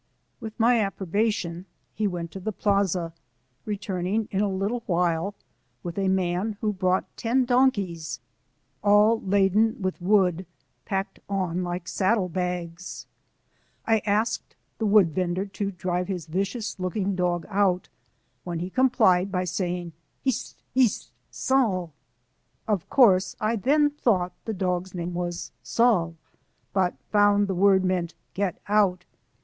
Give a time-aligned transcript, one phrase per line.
[0.39, 3.13] With my approbation he went to the plaza,
[3.65, 5.35] returning in a little while
[5.83, 8.19] with a man who brought ten donkeys,
[8.81, 10.47] all laden with wood
[10.85, 13.05] packed on like saddle bags.
[13.85, 17.87] I asked the wood vender to drive his vicious looking dog out,
[18.43, 19.93] when he complied by saying: ^^
[20.23, 21.91] Hist f hist f Sal/'*
[22.67, 26.15] Of course I then thought the dog's name was Sal^
[26.73, 29.05] but soon found the word meant" get out